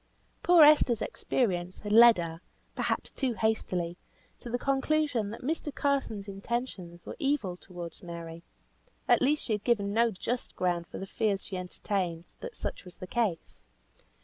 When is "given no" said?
9.63-10.09